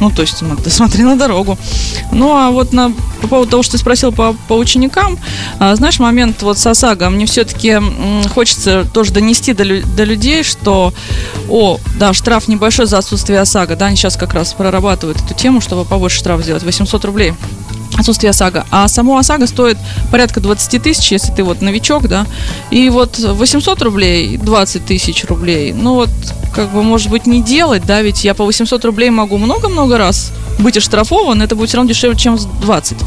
[0.00, 1.58] Ну, то есть, смотри на дорогу.
[2.12, 5.18] Ну, а вот на, по поводу того, что ты спросил по, по ученикам,
[5.58, 7.80] а, знаешь, момент вот с ОСАГО, мне все-таки
[8.32, 10.92] хочется тоже донести до, до людей, что,
[11.48, 15.60] о, да, штраф небольшой за отсутствие ОСАГО, да, они сейчас как раз прорабатывают эту тему,
[15.60, 17.34] чтобы побольше штраф сделать, 800 рублей
[17.98, 18.66] отсутствие ОСАГО.
[18.70, 19.76] А само ОСАГО стоит
[20.10, 22.26] порядка 20 тысяч, если ты вот новичок, да.
[22.70, 26.10] И вот 800 рублей, 20 тысяч рублей, ну вот,
[26.54, 30.32] как бы, может быть, не делать, да, ведь я по 800 рублей могу много-много раз
[30.58, 32.98] быть оштрафован, это будет все равно дешевле, чем с 20.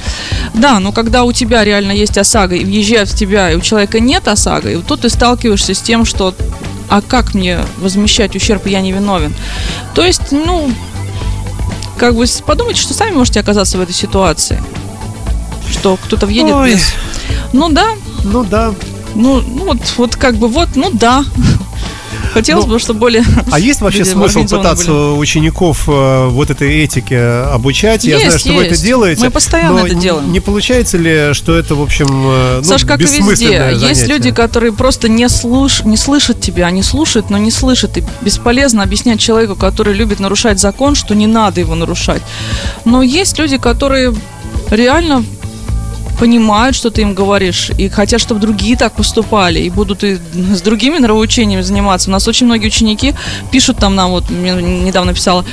[0.53, 3.99] Да, но когда у тебя реально есть ОСАГО, и въезжают в тебя, и у человека
[3.99, 6.33] нет ОСАГО, и вот тут ты сталкиваешься с тем, что
[6.89, 9.33] а как мне возмещать ущерб, я не виновен.
[9.95, 10.69] То есть, ну,
[11.97, 14.61] как бы подумайте, что сами можете оказаться в этой ситуации.
[15.71, 16.73] Что кто-то въедет Ой.
[16.73, 16.93] без...
[17.53, 17.87] Ну да,
[18.23, 18.73] Ну да.
[19.15, 21.23] ну, ну вот, вот как бы вот, ну да.
[22.33, 23.25] Хотелось Ну, бы, чтобы более...
[23.51, 25.17] А есть вообще смысл пытаться были.
[25.19, 27.19] учеников э, вот этой этике
[27.51, 28.05] обучать?
[28.05, 28.83] Я Есть, знаю, что вы это есть.
[28.83, 29.21] делаете.
[29.21, 30.31] Мы постоянно но это делаем.
[30.31, 33.81] Не получается ли, что это, в общем, э, ну, Саш, как и везде, бессмысленное есть
[33.83, 34.07] занятие?
[34.07, 35.83] люди, которые просто не, слыш...
[35.83, 37.97] не слышат тебя, они слушают, но не слышат.
[37.97, 42.21] И бесполезно объяснять человеку, который любит нарушать закон, что не надо его нарушать.
[42.85, 44.13] Но есть люди, которые
[44.69, 45.25] реально
[46.21, 50.19] понимают, что ты им говоришь, и хотят, чтобы другие так поступали, и будут и
[50.55, 52.11] с другими нравоучениями заниматься.
[52.11, 53.15] У нас очень многие ученики
[53.51, 55.43] пишут там нам, вот мне недавно писала,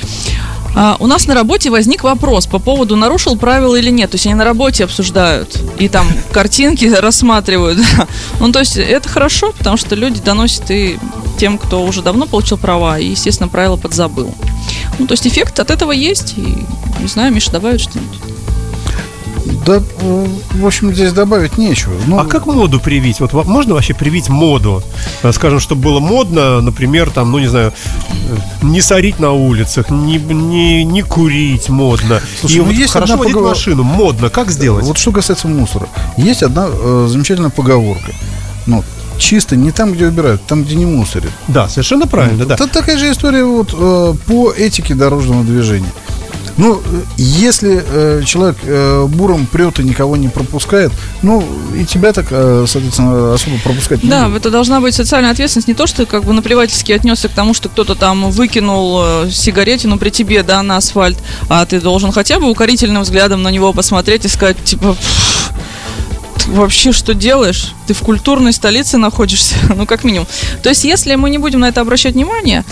[0.76, 4.10] а, у нас на работе возник вопрос по поводу, нарушил правила или нет.
[4.10, 7.78] То есть они на работе обсуждают и там картинки рассматривают.
[8.38, 10.98] Ну, то есть это хорошо, потому что люди доносят и
[11.38, 14.34] тем, кто уже давно получил права, и, естественно, правила подзабыл.
[14.98, 16.58] Ну, то есть эффект от этого есть, и,
[17.00, 18.37] не знаю, Миша добавит что-нибудь.
[19.66, 21.92] Да, э, в общем, здесь добавить нечего.
[22.06, 23.20] Ну, А как моду привить?
[23.20, 24.82] Вот во- можно вообще привить моду?
[25.22, 27.72] Э, Скажем, чтобы было модно, например, там, ну не знаю,
[28.30, 32.20] э, не сорить на улицах, не, не, не курить модно.
[32.40, 34.30] Слушай, И ну вот есть хорошо водить поговор- машину, модно.
[34.30, 34.84] Как сделать?
[34.84, 35.88] Вот что касается мусора.
[36.16, 38.12] Есть одна э, замечательная поговорка.
[38.66, 38.84] Ну,
[39.18, 41.30] чисто не там, где убирают, там, где не мусорят.
[41.48, 42.54] Да, совершенно правильно, да.
[42.54, 45.90] Это такая же история вот э, по этике дорожного движения.
[46.58, 46.82] Ну,
[47.16, 50.90] если э, человек э, буром прет и никого не пропускает,
[51.22, 51.44] ну,
[51.74, 54.40] и тебя так, э, соответственно, особо пропускать не Да, будут.
[54.40, 55.68] это должна быть социальная ответственность.
[55.68, 59.98] Не то, что как бы наплевательски отнесся к тому, что кто-то там выкинул э, сигаретину
[59.98, 61.16] при тебе, да, на асфальт,
[61.48, 65.52] а ты должен хотя бы укорительным взглядом на него посмотреть и сказать, типа, «Пф,
[66.44, 67.72] ты вообще что делаешь?
[67.86, 70.26] Ты в культурной столице находишься, ну, как минимум.
[70.64, 72.64] То есть, если мы не будем на это обращать внимание,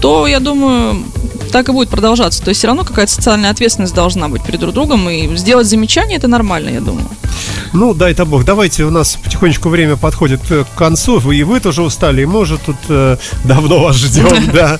[0.00, 1.02] то, я думаю,
[1.50, 2.42] так и будет продолжаться.
[2.42, 6.18] То есть, все равно какая-то социальная ответственность должна быть перед друг другом, и сделать замечание
[6.18, 7.06] это нормально, я думаю.
[7.72, 8.44] Ну, дай-то бог.
[8.44, 11.20] Давайте, у нас потихонечку время подходит э, к концу.
[11.30, 14.78] И вы тоже устали, и мы уже тут э, давно вас ждем, да.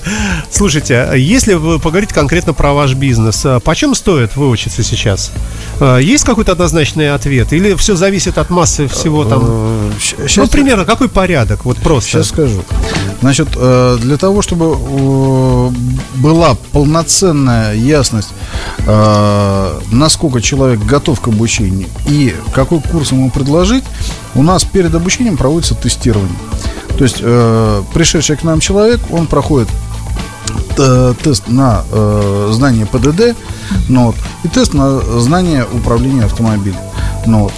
[0.49, 5.31] Слушайте, а если вы поговорить конкретно про ваш бизнес, а почем стоит выучиться сейчас?
[5.79, 7.53] А, Есть какой-то однозначный ответ?
[7.53, 9.43] Или все зависит от массы всего там?
[9.45, 9.91] Э,
[10.37, 11.65] Ну, примерно, какой порядок?
[11.65, 12.09] Вот просто.
[12.09, 12.63] Сейчас скажу.
[13.21, 15.71] Значит, э, для того, чтобы
[16.15, 18.29] была полноценная ясность,
[18.85, 23.83] э, насколько человек готов к обучению и какой курс ему предложить,
[24.35, 26.37] у нас перед обучением проводится тестирование.
[26.97, 29.69] То есть э, пришедший к нам человек, он проходит
[30.77, 31.83] э, тест на
[32.51, 33.35] знание ПДД,
[33.89, 36.77] ну, вот, и тест на знание управления автомобилем.
[37.25, 37.53] Ну, вот.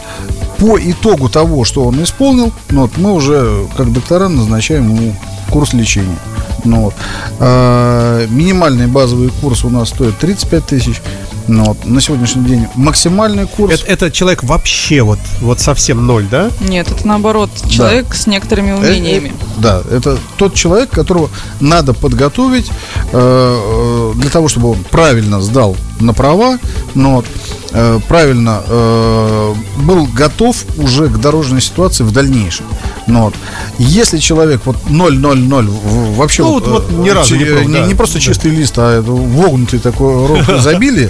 [0.58, 5.16] По итогу того, что он исполнил, ну, вот, мы уже как доктора назначаем ему
[5.50, 6.18] курс лечения.
[6.66, 6.94] Ну, вот.
[7.40, 11.02] А, минимальный базовый курс у нас стоит 35 тысяч.
[11.48, 11.86] Ну, вот.
[11.86, 16.52] На сегодняшний день максимальный курс Это, это человек вообще вот, вот совсем ноль, да?
[16.62, 19.30] Нет, это наоборот, человек с некоторыми Э, умениями.
[19.30, 22.70] э, Да, это тот человек, которого надо подготовить
[23.12, 26.60] э, э, для того, чтобы он правильно сдал на права,
[26.94, 27.26] но вот,
[27.72, 32.66] э, правильно э, был готов уже к дорожной ситуации в дальнейшем.
[33.10, 33.34] Но вот,
[33.80, 37.86] если человек вот 0-0-0 в- вообще Ну, вот- вот ни разу не чи- пробовал, да.
[37.88, 38.22] не просто Да.
[38.22, 41.10] чистый лист, а вогнутый такой рог изобилия,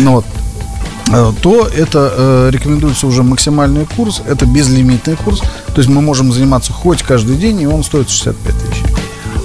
[0.00, 0.24] ну вот,
[1.10, 6.32] э, то это э, рекомендуется уже максимальный курс, это безлимитный курс, то есть мы можем
[6.32, 8.82] заниматься хоть каждый день, и он стоит 65 тысяч.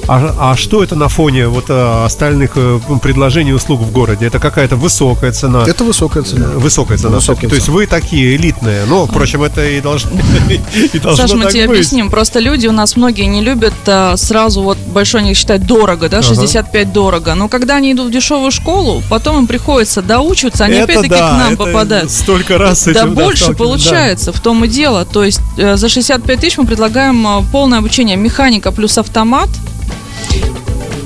[0.07, 4.25] А, а что это на фоне вот э, остальных э, предложений и услуг в городе?
[4.27, 5.63] Это какая-то высокая цена?
[5.65, 6.45] Это высокая цена.
[6.45, 7.15] Э, Высокая цена.
[7.15, 7.47] Высокая всё-таки.
[7.47, 7.77] То есть цена.
[7.77, 8.83] вы такие элитные.
[8.85, 10.11] Ну, впрочем, это и должно,
[10.93, 11.77] и должно Саш, мы тебе быть.
[11.77, 12.09] объясним.
[12.09, 13.73] Просто люди у нас многие не любят
[14.15, 17.33] сразу вот большой они считают дорого, да, 65 дорого.
[17.35, 21.31] Но когда они идут в дешевую школу, потом им приходится доучиваться, они опять-таки да, к
[21.31, 22.11] нам это попадают.
[22.11, 25.05] Столько раз Да больше получается, в том и дело.
[25.05, 29.49] То есть за 65 тысяч мы предлагаем полное обучение механика плюс автомат,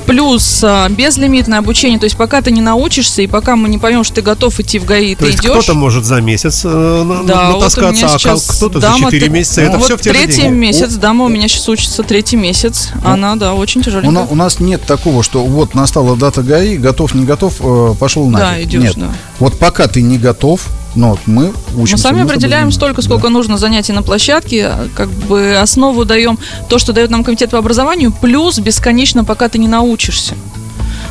[0.06, 2.00] плюс э, безлимитное обучение.
[2.00, 4.80] То есть пока ты не научишься и пока мы не поймем, что ты готов идти
[4.80, 5.52] в ГАИ, То ты есть идешь.
[5.52, 9.00] кто-то может за месяц э, на- Да, вот у натаскаться, меня а кто-то за дама
[9.12, 9.62] 4 т- месяца.
[9.62, 10.56] Это вот все в те же третий деньги.
[10.56, 12.92] месяц, дама у меня сейчас учится третий месяц.
[13.04, 14.12] Она, да, очень У, тяжеленькая.
[14.12, 18.30] на- у нас нет такого, что вот настала дата ГАИ, готов, не готов, э, пошел
[18.30, 18.40] на.
[18.40, 18.94] Да, идешь, Нет.
[18.98, 19.10] да.
[19.40, 20.62] Вот пока ты не готов,
[20.98, 21.94] но вот мы учимся.
[21.94, 23.30] Мы сами определяем столько, сколько Да.
[23.30, 28.12] нужно занятий на площадке, как бы основу даем то, что дает нам комитет по образованию,
[28.12, 30.34] плюс бесконечно, пока ты не научишься.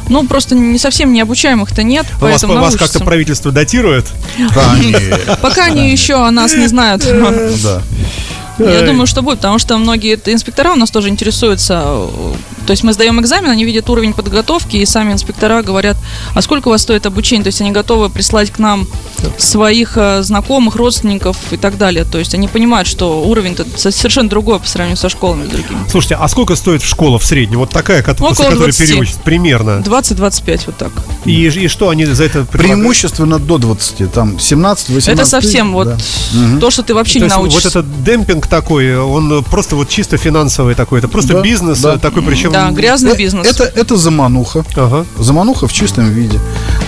[0.08, 4.06] Ну, просто не совсем необучаемых-то нет, У вас, поэтому вас как-то правительство датирует?
[5.40, 7.02] Пока они еще о нас не знают.
[7.62, 7.82] Да.
[8.58, 12.06] Я думаю, что будет, потому что многие инспектора у нас тоже интересуются.
[12.66, 15.96] То есть мы сдаем экзамен, они видят уровень подготовки, и сами инспектора говорят,
[16.34, 17.44] а сколько у вас стоит обучение?
[17.44, 18.86] То есть они готовы прислать к нам
[19.38, 22.04] своих э, знакомых, родственников и так далее.
[22.04, 25.78] То есть они понимают, что уровень-то со- совершенно другой по сравнению со школами другими.
[25.90, 27.58] Слушайте, а сколько стоит школа в среднем?
[27.58, 28.88] Вот такая, Около которой 20.
[28.88, 29.82] переучат примерно.
[29.84, 30.90] 20-25 вот так.
[31.24, 32.50] И, и что они за это предлагают?
[32.80, 35.08] Преимущественно до 20, там 17, 18.
[35.08, 35.96] Это совсем вот да.
[36.60, 37.68] то, что ты вообще То не есть научишься.
[37.68, 41.98] вот этот демпинг такой, он просто вот чисто финансовый такой, это просто Да, бизнес да.
[41.98, 42.52] такой, причем...
[42.56, 43.46] Да, грязный Э, бизнес.
[43.46, 44.64] Это, это замануха.
[44.76, 45.04] Ага.
[45.18, 46.38] Замануха в чистом виде.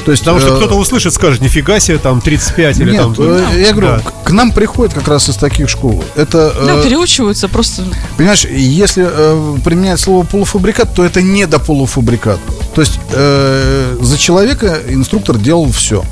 [0.04, 3.14] То есть, Потому что э, кто-то услышит, скажет, нифига себе, там 35 или Нет, там...
[3.18, 3.98] э, я говорю, Да.
[4.00, 6.02] к- к нам приходят как раз из таких школ.
[6.16, 7.83] Это, э, Да, переучиваются просто.
[8.16, 12.38] понимаешь, если э, применять слово полуфабрикат, то это не до полуфабрикат.
[12.74, 16.02] То есть э, за человека инструктор делал все.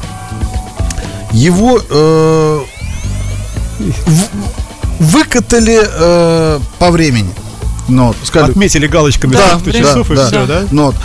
[1.33, 2.61] Его э,
[3.79, 4.29] в-
[5.01, 7.31] выкатали э, по времени.
[7.89, 10.65] Ну, вот, сказали, Отметили галочками Да, часов и да, все, да?
[10.71, 10.97] Ну, вот.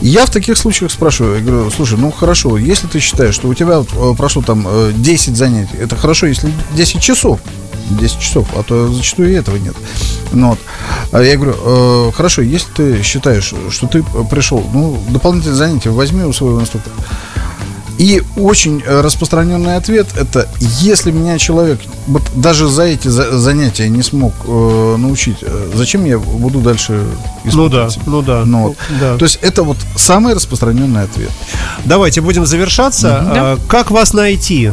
[0.00, 3.54] Я в таких случаях спрашиваю, я говорю, слушай, ну хорошо, если ты считаешь, что у
[3.54, 7.40] тебя вот, э, прошло там э, 10 занятий, это хорошо, если 10 часов,
[7.90, 9.74] 10 часов, а то зачастую и этого нет.
[10.32, 10.58] Ну, вот.
[11.12, 16.24] А я говорю, э, хорошо, если ты считаешь, что ты пришел, ну, дополнительные занятия возьми
[16.24, 16.96] у своего инструктора.
[18.00, 20.48] И очень э, распространенный ответ это
[20.80, 26.06] если меня человек вот даже за эти за- занятия не смог э, научить, э, зачем
[26.06, 27.04] я буду дальше
[27.44, 28.06] Ну да, испытывать?
[28.06, 28.44] ну да.
[28.46, 28.76] Ну, вот.
[28.98, 29.18] да.
[29.18, 31.30] То есть это вот самый распространенный ответ.
[31.84, 33.18] Давайте будем завершаться.
[33.20, 34.72] А, Как вас найти?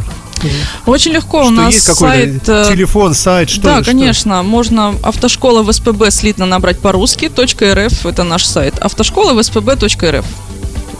[0.86, 1.40] Очень легко.
[1.40, 2.48] У Что нас есть какой-то сайт...
[2.48, 3.92] э, телефон, сайт, что да, ли, что?
[3.92, 4.42] конечно.
[4.42, 7.30] Можно автошкола в СПБ слитно набрать по-русски.
[7.36, 8.78] .рф это наш сайт.
[8.78, 10.24] Автошкола в СПБ.рф.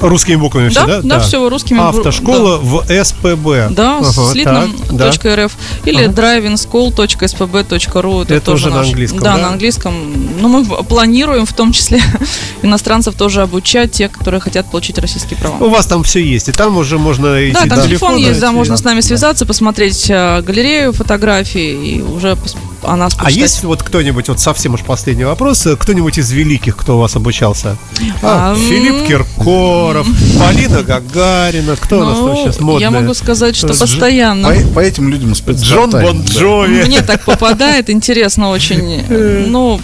[0.01, 1.01] Русскими буквами все, Да, да?
[1.03, 3.71] да, все русскими бу- Автошкола в СПБ.
[3.75, 5.37] Да, Ага, слитно так, да.
[5.47, 5.53] .рф
[5.85, 8.87] или drivingschool.spb.ru это, Это тоже уже на наш.
[8.89, 9.43] английском, Да, да?
[9.43, 9.95] на английском.
[10.41, 12.01] Но мы планируем в том числе
[12.63, 15.57] иностранцев тоже обучать, те, которые хотят получить российские права.
[15.65, 18.53] У вас там все есть, и там уже можно идти Да, там телефон есть, да,
[18.53, 22.37] можно с нами связаться, посмотреть э, галерею фотографий и уже
[22.83, 26.77] о нас А есть вот кто-нибудь, вот совсем уж последний вопрос, э, кто-нибудь из великих,
[26.77, 27.77] кто у вас обучался?
[28.23, 29.07] А, Филипп м.
[29.07, 30.07] Киркоров,
[30.39, 32.81] Полина Гагарина, кто у нас там Ну, сейчас модный?
[32.83, 34.49] я могу сказать, что С- постоянно.
[34.49, 35.91] По, по этим людям Джон.
[35.91, 36.85] Бон Джови.
[36.85, 39.03] Мне так попадает, интересно очень.
[39.49, 39.81] Ну,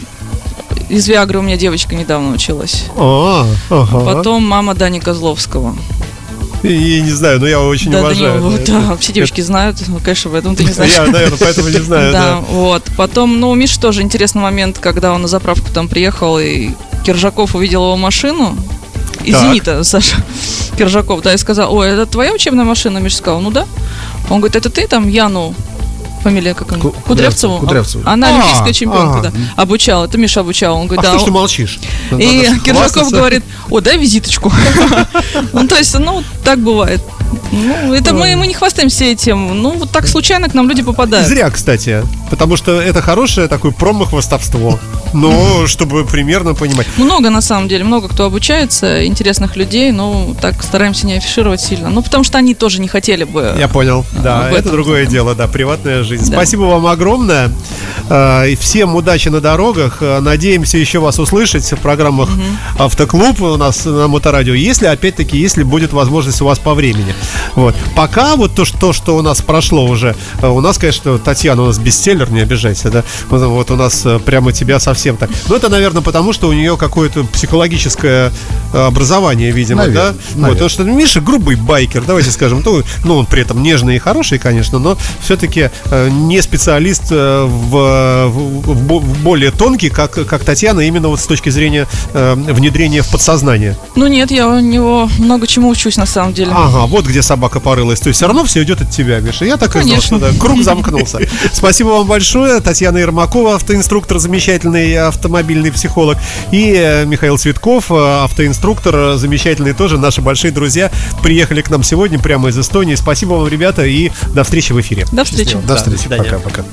[0.88, 2.85] из Виагры у меня девочка недавно училась.
[2.96, 4.00] А, ага.
[4.00, 5.76] Потом мама Дани Козловского.
[6.68, 8.40] Я не знаю, но я очень Да, уважаю.
[8.40, 8.72] Данила, это.
[8.72, 10.92] да, все девочки знают, ну, конечно, поэтому ты не знаешь.
[10.92, 12.37] Я, наверное, поэтому не знаю, Да, да.
[12.40, 12.83] вот.
[12.96, 16.70] Потом, ну, у Миши тоже интересный момент, когда он на заправку там приехал, и
[17.05, 18.57] Киржаков увидел его машину.
[19.24, 19.38] Из.
[19.38, 20.16] «Зенита», Саша
[20.77, 22.98] Киржаков, да, и сказал, ой, это твоя учебная машина?
[22.98, 23.66] Миша сказал, ну да.
[24.29, 25.55] Он говорит, это ты там Яну,
[26.25, 26.81] фамилия как он?
[26.81, 27.59] Ку- Кудрявцеву?
[27.59, 28.03] Кудрявцеву.
[28.07, 29.31] Она А, олимпийская чемпионка, ага.
[29.31, 29.63] да.
[29.63, 30.77] Обучал, это Миша обучал.
[30.77, 31.19] Он А говорит, что да.
[31.21, 31.79] ж ты молчишь?
[32.19, 34.53] И Киржаков говорит, о, дай визиточку.
[35.53, 37.01] Ну, то есть, ну, так бывает.
[37.53, 39.63] Ну, это мы, мы не хвастаемся этим.
[39.63, 41.27] Ну, вот так случайно к нам люди попадают.
[41.29, 42.03] Зря, кстати.
[42.31, 44.79] Потому что это хорошее такое промо-хвостовство.
[45.13, 46.87] Но чтобы примерно понимать.
[46.97, 51.89] Много, на самом деле, много кто обучается, интересных людей, но так стараемся не афишировать сильно.
[51.91, 53.55] Ну, потому что они тоже не хотели бы.
[53.59, 54.05] Я понял.
[54.23, 56.13] Да, это другое дело, да, приватная жизнь.
[56.20, 56.24] Да.
[56.27, 57.50] Спасибо вам огромное.
[58.09, 59.98] Э, и Всем удачи на дорогах.
[60.00, 62.29] Э, Надеемся еще вас услышать в программах
[62.79, 64.55] Автоклуб у нас на Моторадио.
[64.55, 67.14] Если, опять-таки, если будет возможность у вас по времени.
[67.55, 67.74] Вот.
[67.94, 71.66] Пока вот то, что, что у нас прошло уже, э, у нас, конечно, Татьяна у
[71.66, 73.05] нас бестселлер, не обижайся, да.
[73.29, 75.31] Вот, вот у нас прямо тебя совсем так.
[75.48, 78.33] Но это, наверное, потому что у нее какое-то психологическое
[78.72, 80.09] образование, видимо, Наверное, да.
[80.12, 80.50] Вот, наверное.
[80.53, 82.62] потому что Миша грубый байкер, давайте скажем.
[83.05, 85.70] Ну, он при этом нежный и хороший, конечно, но все-таки
[86.11, 91.21] не специалист э, в, в- в бо- в более тонкий, как, как Татьяна, именно вот
[91.21, 93.77] с точки зрения э, внедрения в подсознание.
[93.97, 96.51] Ну, нет, я у него много чему учусь, на самом деле.
[96.55, 98.01] Ага, вот где собака порылась.
[98.01, 99.45] То есть все равно все идет от тебя, Миша.
[99.45, 100.19] Я так и знал, Конечно.
[100.19, 101.21] что да, круг замкнулся.
[101.53, 102.61] Спасибо вам большое.
[102.61, 106.19] Татьяна Ермакова, автоинструктор, замечательный автомобильный психолог.
[106.53, 109.99] И э, Михаил Цветков, автоинструктор, замечательный тоже.
[109.99, 110.90] Наши большие друзья
[111.23, 112.95] приехали к нам сегодня прямо из Эстонии.
[112.95, 115.07] Спасибо вам, ребята, и до встречи в эфире.
[115.12, 115.57] До встречи.
[115.57, 116.24] До Да, до свидания.
[116.24, 116.64] Пока-пока.